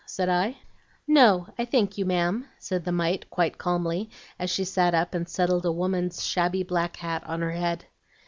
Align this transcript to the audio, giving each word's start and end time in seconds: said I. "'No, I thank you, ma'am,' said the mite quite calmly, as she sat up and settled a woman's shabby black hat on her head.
said 0.07 0.27
I. 0.29 0.57
"'No, 1.05 1.49
I 1.59 1.65
thank 1.65 1.95
you, 1.95 2.05
ma'am,' 2.05 2.47
said 2.57 2.85
the 2.85 2.91
mite 2.91 3.29
quite 3.29 3.59
calmly, 3.59 4.09
as 4.39 4.49
she 4.49 4.63
sat 4.63 4.95
up 4.95 5.13
and 5.13 5.29
settled 5.29 5.63
a 5.63 5.71
woman's 5.71 6.25
shabby 6.25 6.63
black 6.63 6.95
hat 6.97 7.23
on 7.27 7.41
her 7.41 7.51
head. 7.51 7.85